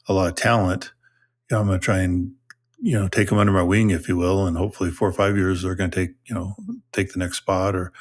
[0.08, 0.92] a lot of talent.
[1.50, 2.34] You know, I'm going to try and,
[2.80, 4.46] you know, take them under my wing, if you will.
[4.46, 6.56] And hopefully four or five years, they're going to take, you know,
[6.92, 7.94] take the next spot or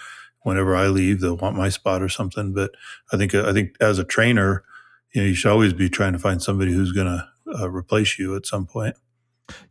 [0.42, 2.52] whenever I leave, they'll want my spot or something.
[2.52, 2.72] But
[3.12, 4.64] I think, I think as a trainer,
[5.14, 7.28] you know, you should always be trying to find somebody who's going to,
[7.60, 8.96] uh, replace you at some point.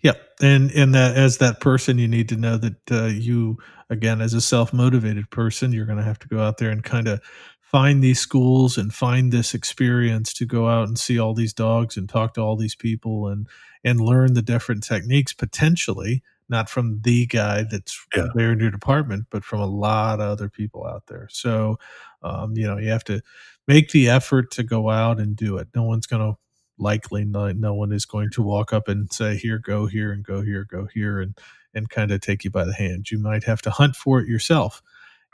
[0.01, 3.57] Yep, and and that as that person, you need to know that uh, you
[3.89, 6.83] again, as a self motivated person, you're going to have to go out there and
[6.83, 7.21] kind of
[7.61, 11.95] find these schools and find this experience to go out and see all these dogs
[11.97, 13.47] and talk to all these people and
[13.83, 18.27] and learn the different techniques potentially not from the guy that's Yeah.
[18.35, 21.77] there in your department but from a lot of other people out there so
[22.23, 23.21] um, you know you have to
[23.69, 26.37] make the effort to go out and do it no one's going to
[26.81, 30.23] likely no, no one is going to walk up and say here go here and
[30.23, 31.37] go here go here and
[31.73, 33.09] and kind of take you by the hand.
[33.11, 34.81] You might have to hunt for it yourself.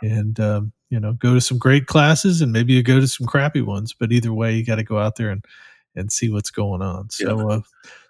[0.01, 3.27] And um, you know go to some great classes and maybe you go to some
[3.27, 5.43] crappy ones but either way you got to go out there and
[5.95, 7.09] and see what's going on.
[7.09, 7.61] So uh,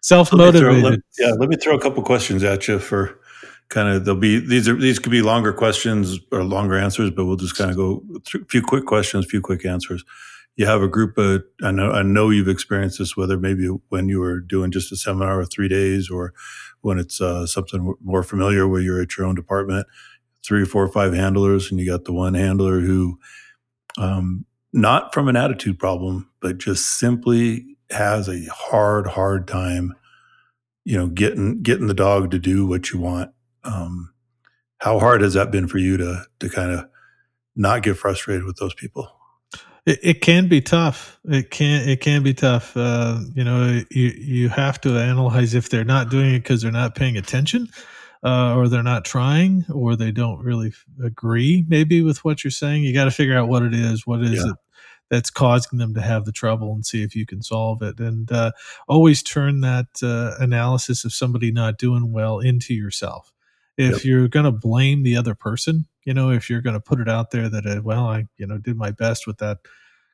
[0.02, 2.80] self Let me throw- motivated let- yeah, let me throw a couple questions at you
[2.80, 3.20] for
[3.70, 7.26] kind of there'll be these are these could be longer questions or longer answers, but
[7.26, 10.04] we'll just kind of go through a few quick questions, a few quick answers.
[10.58, 14.10] You have a group of I know I know you've experienced this whether maybe when
[14.10, 16.34] you were doing just a seminar or three days or
[16.82, 19.88] when it's uh, something more familiar where you're at your own department,
[20.46, 23.20] three four or five handlers, and you got the one handler who
[23.98, 29.96] um, not from an attitude problem, but just simply has a hard, hard time,
[30.86, 33.32] you know, getting getting the dog to do what you want.
[33.64, 34.14] Um,
[34.80, 36.88] how hard has that been for you to to kind of
[37.56, 39.17] not get frustrated with those people?
[39.88, 41.20] It, it can be tough.
[41.26, 42.78] It can it can be tough.
[42.78, 46.72] Uh, you know, you you have to analyze if they're not doing it because they're
[46.74, 47.70] not paying attention,
[48.24, 50.74] uh, or they're not trying, or they don't really
[51.04, 52.84] agree maybe with what you're saying.
[52.84, 54.08] You got to figure out what it is.
[54.08, 54.52] What is Yeah.
[54.52, 54.58] it
[55.10, 58.00] that's causing them to have the trouble, and see if you can solve it.
[58.00, 58.52] And uh,
[58.90, 63.34] always turn that uh, analysis of somebody not doing well into yourself.
[63.78, 64.04] If Yep.
[64.06, 67.10] you're going to blame the other person, you know, if you're going to put it
[67.10, 69.60] out there that, uh, well, I, you know, did my best with that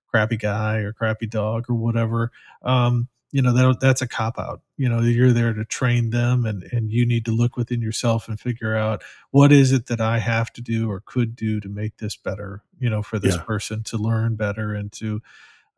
[0.08, 2.32] crappy guy or crappy dog or whatever
[2.64, 6.46] um, you know that that's a cop out you know you're there to train them
[6.46, 9.02] and and you need to look within yourself and figure out
[9.32, 12.62] what is it that i have to do or could do to make this better
[12.80, 13.42] you know for this Yeah.
[13.42, 15.20] person to learn better and to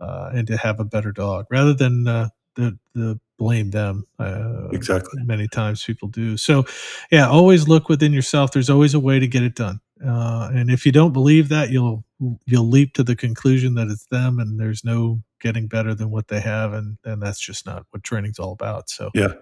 [0.01, 4.67] uh, and to have a better dog rather than uh, the the blame them uh,
[4.73, 5.21] Exactly.
[5.23, 6.65] many times people do so
[7.09, 10.69] yeah always look within yourself there's always a way to get it done uh, and
[10.71, 12.03] if you don't believe that you'll
[12.45, 16.27] you'll leap to the conclusion that it's them and there's no getting better than what
[16.29, 19.33] they have and and that's just not what training's all about so Yeah.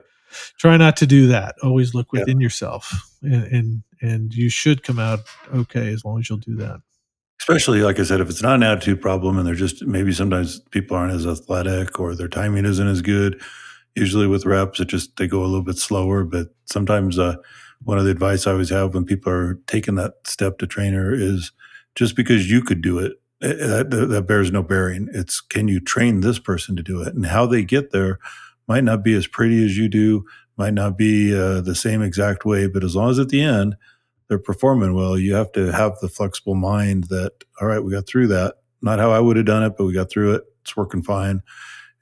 [0.58, 2.22] try not to do that always look Yeah.
[2.22, 5.20] within yourself and, and and you should come out
[5.54, 6.80] okay as long as you'll do that
[7.40, 10.60] Especially like I said, if it's not an attitude problem and they're just maybe sometimes
[10.72, 13.42] people aren't as athletic or their timing isn't as good.
[13.96, 16.24] Usually with reps, it just they go a little bit slower.
[16.24, 17.36] But sometimes uh,
[17.84, 21.14] one of the advice I always have when people are taking that step to trainer
[21.14, 21.52] is
[21.96, 25.10] just because you could do it, eh, that, that bears no bearing.
[25.14, 28.20] It's can you train this person to do it, and how they get there
[28.68, 30.26] might not be as pretty as you do,
[30.58, 33.76] might not be uh, the same exact way, but as long as at the end
[34.28, 38.08] they're performing well, you have to have the flexible mind that all right, we got
[38.08, 38.56] through that.
[38.82, 40.44] Not how I would have done it, but we got through it.
[40.62, 41.42] It's working fine,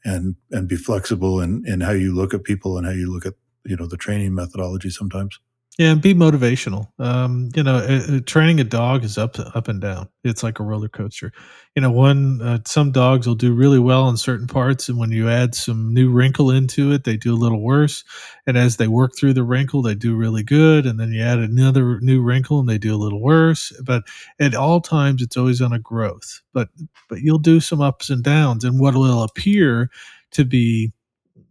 [0.05, 3.25] and and be flexible in in how you look at people and how you look
[3.25, 3.33] at
[3.65, 5.39] you know the training methodology sometimes.
[5.81, 6.89] Yeah, and be motivational.
[6.99, 10.09] Um, you know, uh, training a dog is up up and down.
[10.23, 11.31] It's like a roller coaster.
[11.75, 15.11] You know, one uh, some dogs will do really well in certain parts, and when
[15.11, 18.03] you add some new wrinkle into it, they do a little worse.
[18.45, 20.85] And as they work through the wrinkle, they do really good.
[20.85, 23.73] And then you add another new wrinkle, and they do a little worse.
[23.83, 24.03] But
[24.39, 26.41] at all times, it's always on a growth.
[26.53, 26.69] But
[27.09, 29.89] but you'll do some ups and downs, and what will appear
[30.33, 30.93] to be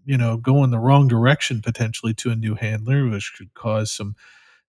[0.05, 4.17] you know going the wrong direction potentially to a new handler which could cause some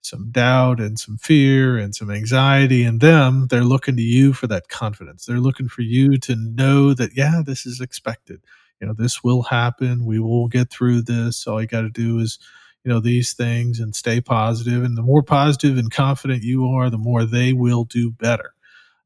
[0.01, 3.47] some doubt and some fear and some anxiety in them.
[3.49, 5.25] They're looking to you for that confidence.
[5.25, 8.41] They're looking for you to know that yeah this is expected.
[8.79, 10.05] You know this will happen.
[10.05, 11.45] We will get through this.
[11.47, 12.39] All you got to do is
[12.83, 14.83] you know these things and stay positive.
[14.83, 18.53] And the more positive and confident you are the more they will do better.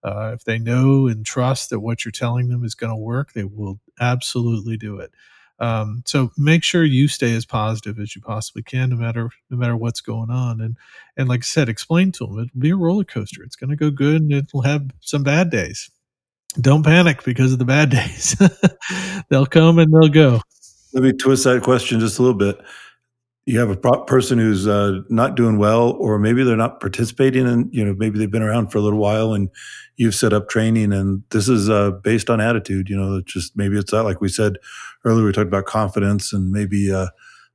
[0.03, 3.33] Uh, if they know and trust that what you're telling them is going to work
[3.33, 5.11] they will absolutely do it
[5.59, 9.57] um, so make sure you stay as positive as you possibly can, no matter no
[9.57, 10.61] matter what's going on.
[10.61, 10.77] And
[11.17, 13.43] and like I said, explain to them it'll be a roller coaster.
[13.43, 15.89] It's going to go good, and it'll have some bad days.
[16.59, 18.35] Don't panic because of the bad days.
[19.29, 20.41] they'll come and they'll go.
[20.93, 22.57] Let me twist that question just a little bit.
[23.45, 27.71] You have a person who's uh, not doing well, or maybe they're not participating, and
[27.71, 29.49] you know maybe they've been around for a little while, and
[29.97, 32.89] you've set up training, and this is uh, based on attitude.
[32.89, 34.57] You know, just maybe it's that, like we said
[35.03, 37.07] earlier, we talked about confidence, and maybe uh,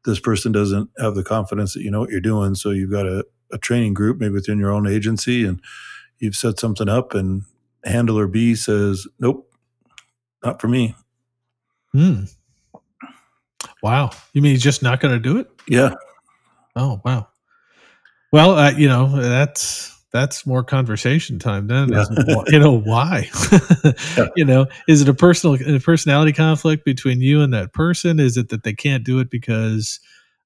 [0.04, 2.54] this person doesn't have the confidence that you know what you're doing.
[2.54, 5.60] So you've got a, a training group, maybe within your own agency, and
[6.20, 7.42] you've set something up, and
[7.84, 9.52] handler B says, "Nope,
[10.44, 10.94] not for me."
[11.92, 12.24] Hmm.
[13.82, 14.10] Wow.
[14.32, 15.50] You mean he's just not going to do it?
[15.68, 15.94] Yeah.
[16.76, 17.28] Oh, wow.
[18.32, 21.92] Well, uh, you know, that's that's more conversation time then.
[21.92, 22.04] Yeah.
[22.48, 23.30] you know, why?
[24.16, 24.26] Yeah.
[24.36, 28.20] You know, is it a personal a personality conflict between you and that person?
[28.20, 30.00] Is it that they can't do it because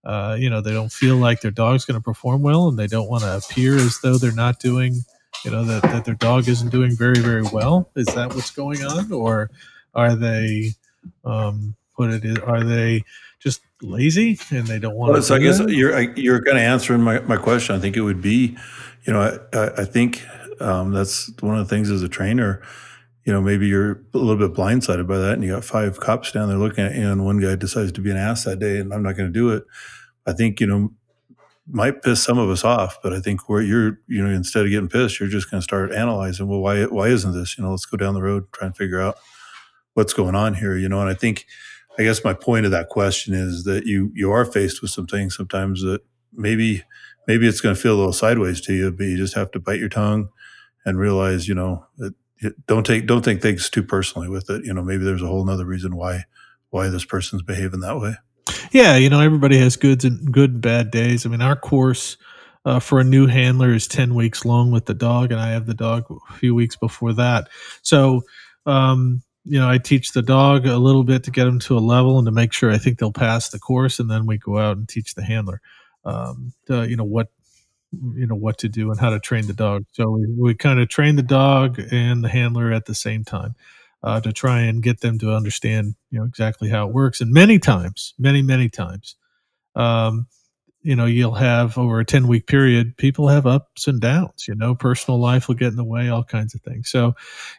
[0.05, 2.87] uh, you know, they don't feel like their dog's going to perform well and they
[2.87, 5.01] don't want to appear as though they're not doing,
[5.44, 7.90] you know, that, that their dog isn't doing very, very well?
[7.97, 9.12] Is that what's going on?
[9.12, 9.51] Or
[9.94, 10.73] are they,
[11.25, 13.03] um, what it is, are they
[13.41, 15.27] just lazy and they don't want Well, to?
[15.27, 15.71] so I guess that?
[15.71, 17.75] you're I- you're kind of answering my, my question.
[17.77, 18.57] I think it would be,
[19.07, 19.21] you know,
[19.53, 20.23] I, I, I think
[20.61, 22.63] um, that's one of the things as a trainer.
[23.25, 26.31] You know, maybe you're a little bit blindsided by that, and you got five cops
[26.31, 28.79] down there looking at you, and one guy decides to be an ass that day,
[28.79, 29.65] and I'm not going to do it.
[30.27, 30.93] I think you know
[31.67, 34.71] might piss some of us off, but I think where you're, you know, instead of
[34.71, 36.47] getting pissed, you're just going to start analyzing.
[36.47, 37.57] Well, why why isn't this?
[37.57, 39.17] You know, let's go down the road, try and figure out
[39.95, 40.77] what's going on here.
[40.77, 41.47] You know, and I think,
[41.99, 45.07] I guess my point of that question is that you you are faced with some
[45.07, 46.01] things sometimes that
[46.33, 46.83] maybe
[47.27, 49.61] maybe it's going to feel a little sideways to you, but you just have to
[49.61, 50.29] bite your tongue
[50.85, 54.65] and realize, you know, it, don't take don't think things too personally with it.
[54.65, 56.25] You know, maybe there's a whole nother reason why
[56.71, 58.17] why this person's behaving that way.
[58.73, 61.25] Yeah, you know, everybody has goods and good and bad days.
[61.25, 62.17] I mean, our course
[62.65, 65.67] uh, for a new handler is 10 weeks long with the dog, and I have
[65.67, 67.49] the dog a few weeks before that.
[67.83, 68.23] So,
[68.67, 71.81] um, you know, I teach the dog a little bit to get them to a
[71.81, 74.59] level and to make sure I think they'll pass the course, and then we go
[74.59, 75.61] out and teach the handler,
[76.05, 77.29] um, to, you know, what
[78.15, 79.85] you know what to do and how to train the dog.
[79.93, 83.55] So we, we kind of train the dog and the handler at the same time
[84.03, 87.21] uh, to try and get them to understand you know exactly how it works.
[87.21, 89.17] And many times, many many times,
[89.75, 90.27] um,
[90.85, 94.47] you know, you'll have over a ten week period, people have ups and downs.
[94.47, 96.90] You know, personal life will get in the way, all kinds of things.
[96.90, 97.14] So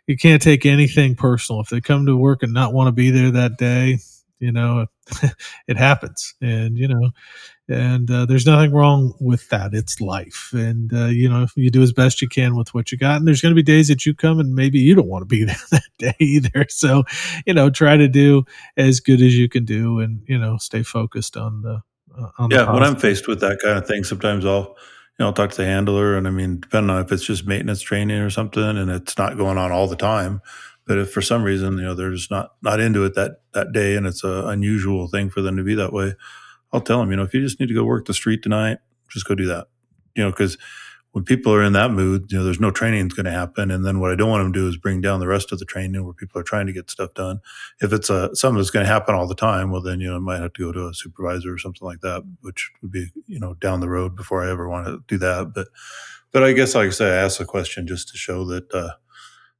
[0.08, 1.62] you can't take anything personal.
[1.62, 3.98] If they come to work and not want to be there that day,
[4.40, 4.86] you know,
[5.68, 6.36] it happens.
[6.42, 7.12] And you know,
[7.68, 11.82] and uh, there's nothing wrong with that it's life and uh, you know you do
[11.82, 14.06] as best you can with what you got and there's going to be days that
[14.06, 17.04] you come and maybe you don't want to be there that day either so
[17.46, 18.44] you know try to do
[18.78, 21.82] as good as you can do and you know stay focused on the
[22.18, 24.76] Uh, on the Yeah, when I'm faced with that kind of thing, sometimes I'll,
[25.18, 27.46] you know, I'll talk to the handler, and I mean, depending on if it's just
[27.48, 30.42] maintenance training or something, and it's not going on all the time,
[30.86, 33.72] but if for some reason, you know, they're just not not into it that that
[33.72, 36.14] day, and it's a unusual thing for them to be that way,
[36.74, 38.80] I'll tell them, you know, if you just need to go work the street tonight,
[39.10, 39.68] just go do that,
[40.16, 40.58] you know, because
[41.16, 43.72] when people are in that mood, you know, there's no training is going to happen,
[43.72, 45.60] and then what I don't want them to do is bring down the rest of
[45.60, 47.40] the training where people are trying to get stuff done
[47.82, 50.18] if it's a something that's going to happen all the time, well, then you know
[50.18, 53.08] I might have to go to a supervisor or something like that, which would be
[53.28, 55.54] you know down the road before I ever want to do that.
[55.54, 55.70] But
[56.34, 58.92] but I guess like I say, I asked the question just to show that uh,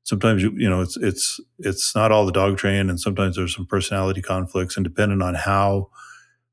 [0.04, 3.56] sometimes you you know it's it's it's not all the dog train, and sometimes there's
[3.56, 5.90] some personality conflicts, and depending on how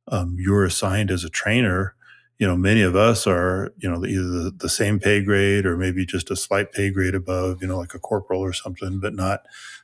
[0.09, 1.95] um, you're assigned as a trainer.
[2.43, 5.77] You know, many of us are, you know, either the, the same pay grade or
[5.77, 9.15] maybe just a slight pay grade above, you know, like a corporal or something, but
[9.15, 9.43] not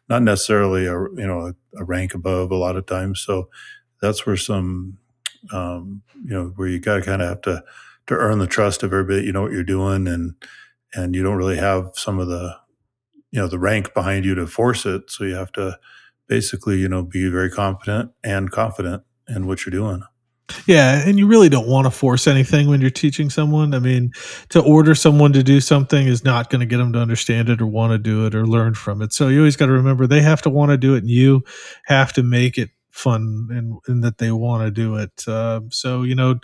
[0.08, 3.20] not necessarily a you know a, a rank above a lot of times.
[3.20, 3.48] So
[4.02, 4.98] that's where some
[5.52, 7.62] um, you know where you got to kind of have to
[8.08, 9.24] to earn the trust of everybody.
[9.24, 10.34] You know what you're doing, and
[10.92, 12.56] and you don't really have some of the
[13.30, 15.12] you know the rank behind you to force it.
[15.12, 15.78] So you have to
[16.26, 20.02] basically you know be very competent and confident in what you're doing.
[20.66, 23.74] Yeah, and you really don't want to force anything when you're teaching someone.
[23.74, 24.12] I mean,
[24.48, 27.61] to order someone to do something is not going to get them to understand it
[27.61, 29.12] or want to do it or learn from it.
[29.12, 31.44] So you always got to remember they have to want to do it, and you
[31.84, 35.22] have to make it fun and, and that they want to do it.
[35.28, 36.37] Uh, so you know,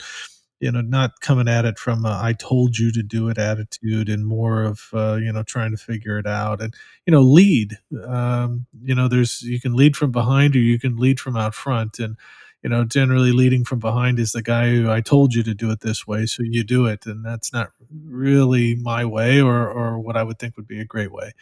[0.60, 4.08] you know, not coming at it from a "I told you to do it" attitude,
[4.08, 6.74] and more of uh, you know trying to figure it out and
[7.06, 7.78] you know lead.
[8.06, 11.54] Um, you know, there's you can lead from behind or you can lead from out
[11.54, 12.16] front, and
[12.64, 15.70] you know, generally leading from behind is the guy who I told you to do
[15.70, 17.72] it this way, so you do it, and that's not
[18.02, 21.32] really my way or or what I would think would be a great way.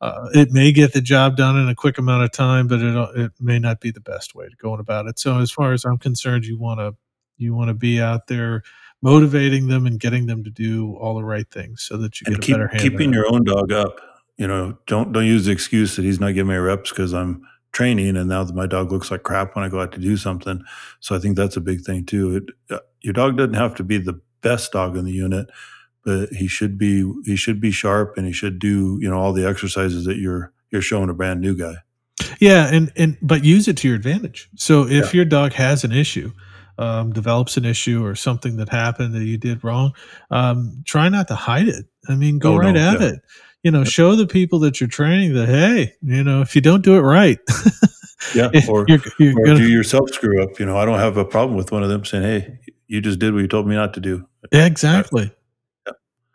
[0.00, 2.94] Uh, it may get the job done in a quick amount of time, but it
[3.16, 5.18] it may not be the best way to go about it.
[5.18, 6.94] So as far as I'm concerned, you want to
[7.36, 8.62] you want to be out there
[9.02, 12.36] motivating them and getting them to do all the right things so that you and
[12.36, 12.80] get a keep better hand.
[12.80, 14.00] keeping your own dog up.
[14.36, 17.44] You know, don't don't use the excuse that he's not giving me reps because I'm
[17.72, 20.16] training, and now that my dog looks like crap when I go out to do
[20.16, 20.62] something.
[21.00, 22.36] So I think that's a big thing too.
[22.36, 25.48] It, uh, your dog doesn't have to be the best dog in the unit,
[26.04, 29.32] but he should be he should be sharp and he should do you know all
[29.32, 31.74] the exercises that you're you're showing a brand new guy.
[32.38, 34.48] Yeah, and and but use it to your advantage.
[34.56, 35.18] So if Yeah.
[35.18, 36.32] your dog has an issue,
[36.78, 39.92] um, develops an issue or something that happened that you did wrong,
[40.30, 41.86] um, try not to hide it.
[42.08, 43.06] I mean, go Oh, right no, at yeah.
[43.08, 43.20] it.
[43.62, 46.82] You know, show the people that you're training that hey, you know, if you don't
[46.82, 47.38] do it right,
[48.34, 50.60] Yeah, or, you're, you're or gonna, do yourself screw up.
[50.60, 53.18] You know, I don't have a problem with one of them saying, "Hey, you just
[53.18, 55.32] did what you told me not to do." Yeah, exactly.
[55.86, 55.92] Yeah,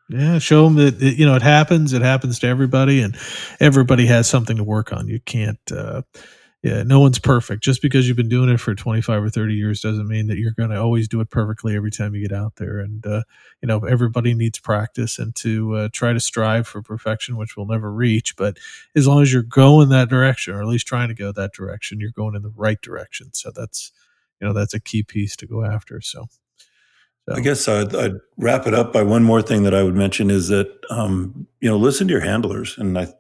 [0.09, 1.93] yeah show them that it, you know it happens.
[1.93, 3.15] It happens to everybody, and
[3.59, 5.07] everybody has something to work on.
[5.07, 5.59] You can't.
[5.71, 6.01] Uh,
[6.66, 7.61] yeah, no one's perfect.
[7.61, 10.49] Just because you've been doing it for 25 or 30 years doesn't mean that you're
[10.49, 12.80] going to always do it perfectly every time you get out there.
[12.80, 13.22] And, uh,
[13.61, 17.68] you know, everybody needs practice and to uh, try to strive for perfection, which we'll
[17.68, 18.36] never reach.
[18.36, 18.57] But
[18.95, 21.99] as long as you're going that direction, or at least trying to go that direction,
[21.99, 23.32] you're going in the right direction.
[23.34, 23.91] So that's,
[24.41, 26.01] you know, that's a key piece to go after.
[26.01, 26.26] So,
[27.30, 27.36] so.
[27.36, 30.32] I guess I'd, I'd, wrap it up by one more thing that I would mention
[30.32, 32.76] is that, um, you know, listen to your handlers.
[32.80, 33.13] And I,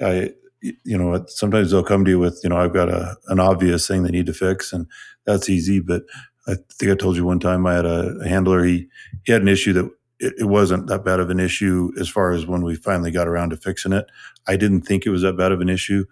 [0.00, 0.30] I,
[0.60, 3.86] you know, sometimes they'll come to you with, you know, I've got a an obvious
[3.86, 4.86] thing they need to fix, and
[5.24, 5.80] that's easy.
[5.80, 6.02] But
[6.46, 8.64] I think I told you one time I had a, a handler.
[8.64, 8.88] He
[9.24, 12.32] he had an issue that it, it, wasn't that bad of an issue as far
[12.32, 14.06] as when we finally got around to fixing it.
[14.48, 16.06] I didn't think it was that bad of an issue,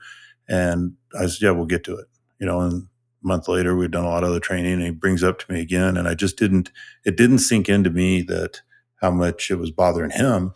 [0.49, 2.07] and I said, "Yeah, we'll get to it."
[2.39, 4.91] You know, and a month later we'd done a lot of other training, and he
[4.91, 6.71] brings up to me again, and I just didn't.
[7.05, 8.61] It didn't sink into me that
[9.01, 10.55] how much it was bothering him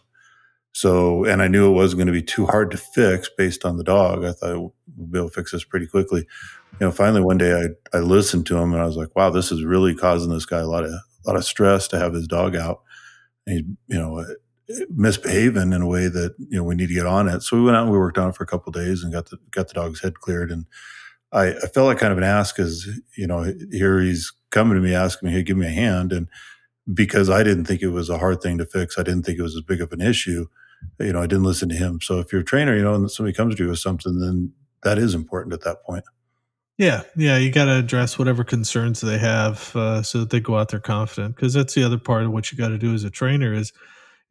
[0.73, 3.77] so, and I knew it wasn't going to be too hard to fix based on
[3.77, 4.25] the dog.
[4.25, 6.27] I thought we'll be able to fix this pretty quickly.
[6.81, 9.31] You know, finally one day I, I listened to him and I was like, wow,
[9.31, 12.15] this is really causing this guy a lot of, a lot of stress to have
[12.15, 12.83] his dog out.
[13.47, 14.25] And he's, you know, uh,
[14.91, 17.43] misbehaving in a way that, you know, we need to get on it.
[17.43, 19.29] So we went out and we worked on it for a couple days and got
[19.29, 20.53] the, got the dog's head cleared.
[20.53, 20.67] And
[21.33, 24.81] I, I felt like kind of an ass because, you know, here he's coming to
[24.81, 26.13] me asking me, Hey, give me a hand.
[26.13, 26.29] And
[26.95, 29.43] because I didn't think it was a hard thing to fix, I didn't think it
[29.43, 30.47] was as big of an issue
[30.99, 32.01] you know, I didn't listen to him.
[32.01, 34.53] So if you're a trainer, you know, and somebody comes to you with something, then
[34.83, 36.05] that is important at that point.
[36.79, 40.57] Yeah, yeah, you got to address whatever concerns they have uh, so that they go
[40.57, 41.37] out there confident.
[41.37, 43.71] Because that's the other part of what you got to do as a trainer is,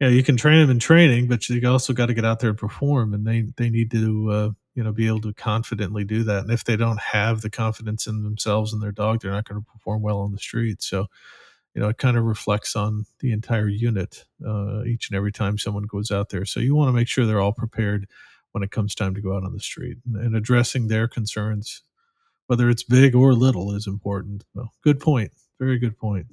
[0.00, 2.40] you know, you can train them in training, but you also got to get out
[2.40, 6.02] there and perform, and they they need to uh, you know be able to confidently
[6.02, 6.42] do that.
[6.42, 9.60] And if they don't have the confidence in themselves and their dog, they're not going
[9.60, 10.82] to perform well on the street.
[10.82, 11.06] So
[11.74, 15.58] you know, it kind of reflects on the entire unit uh, each and every time
[15.58, 16.44] someone goes out there.
[16.44, 18.08] So you want to make sure they're all prepared
[18.52, 21.82] when it comes time to go out on the street and, and addressing their concerns,
[22.48, 24.44] whether it's big or little, is important.
[24.54, 25.30] Well, good point.
[25.60, 26.26] Very good point.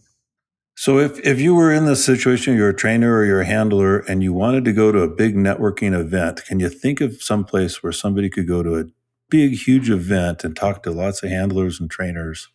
[0.76, 4.00] So if, if you were in this situation, you're a trainer or you're a handler
[4.00, 7.44] and you wanted to go to a big networking event, can you think of some
[7.44, 8.86] place where somebody could go to a
[9.30, 12.50] big, huge event and talk to lots of handlers and trainers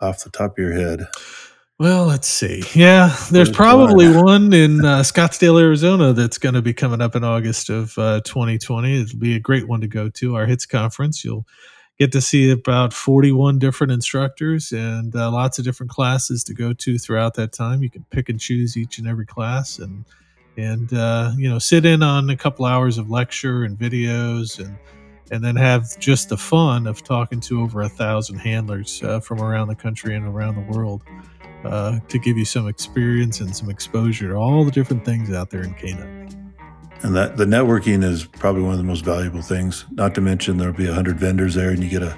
[0.00, 1.06] off the top of your head?
[1.78, 2.62] Well, let's see.
[2.74, 7.22] Yeah, there's probably one in uh, Scottsdale, Arizona that's going to be coming up in
[7.22, 9.02] August of uh, 2020.
[9.02, 10.36] It'll be a great one to go to.
[10.36, 11.22] Our HITS conference.
[11.22, 11.46] You'll
[11.98, 16.72] get to see about 41 different instructors and uh, lots of different classes to go
[16.72, 17.82] to throughout that time.
[17.82, 20.06] You can pick and choose each and every class and
[20.56, 24.78] and uh, you know sit in on a couple hours of lecture and videos and
[25.30, 29.40] and then have just the fun of talking to over a thousand handlers uh, from
[29.40, 31.02] around the country and around the world
[31.64, 35.50] uh, to give you some experience and some exposure to all the different things out
[35.50, 36.26] there in Canine.
[37.02, 39.84] And that the networking is probably one of the most valuable things.
[39.92, 42.16] Not to mention there'll be a hundred vendors there, and you get to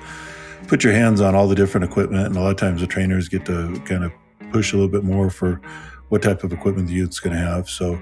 [0.68, 2.26] put your hands on all the different equipment.
[2.26, 4.12] And a lot of times the trainers get to kind of
[4.52, 5.60] push a little bit more for
[6.10, 7.68] what type of equipment the youth's going to have.
[7.68, 8.00] So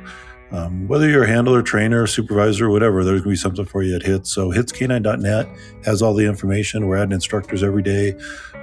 [0.53, 3.97] um, whether you're a handler, trainer, supervisor, whatever, there's going to be something for you
[3.97, 4.30] at HITS.
[4.30, 5.49] So hitscanine.net
[5.84, 6.86] has all the information.
[6.86, 8.14] We're adding instructors every day.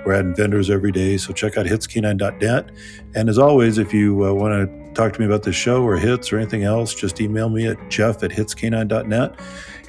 [0.05, 1.17] We're adding vendors every day.
[1.17, 2.69] So check out hitscanine.net.
[3.15, 5.97] And as always, if you uh, want to talk to me about the show or
[5.97, 9.39] hits or anything else, just email me at jeff at hitscanine.net.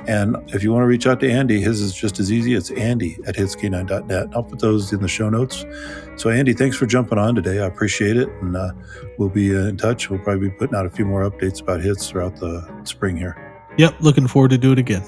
[0.06, 2.54] And if you want to reach out to Andy, his is just as easy.
[2.54, 4.28] It's Andy at hitscanine.net.
[4.34, 5.64] I'll put those in the show notes.
[6.16, 7.60] So, Andy, thanks for jumping on today.
[7.60, 8.28] I appreciate it.
[8.42, 8.72] And uh,
[9.18, 10.10] we'll be uh, in touch.
[10.10, 13.36] We'll probably be putting out a few more updates about hits throughout the spring here.
[13.78, 14.00] Yep.
[14.00, 15.04] Looking forward to do it again.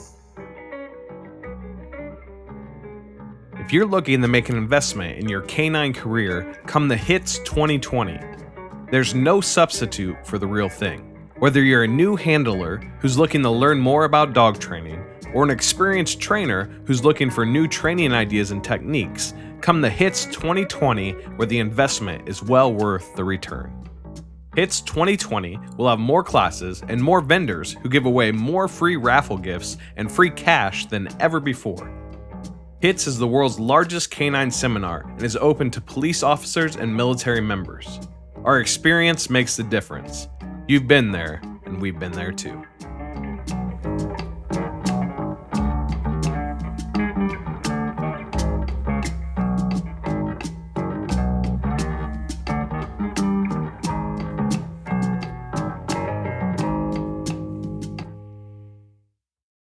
[3.59, 8.18] If you're looking to make an investment in your canine career, come the HITS 2020.
[8.92, 11.15] There's no substitute for the real thing.
[11.39, 15.51] Whether you're a new handler who's looking to learn more about dog training, or an
[15.51, 21.47] experienced trainer who's looking for new training ideas and techniques, come the HITS 2020 where
[21.47, 23.87] the investment is well worth the return.
[24.55, 29.37] HITS 2020 will have more classes and more vendors who give away more free raffle
[29.37, 31.93] gifts and free cash than ever before.
[32.80, 37.43] HITS is the world's largest canine seminar and is open to police officers and military
[37.43, 38.01] members.
[38.43, 40.28] Our experience makes the difference.
[40.68, 42.66] You've been there, and we've been there too.